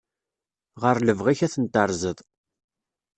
Ɣer 0.81 0.97
lebɣi-k 1.01 1.39
ad 1.45 1.51
ten-tarzeḍ. 1.53 2.17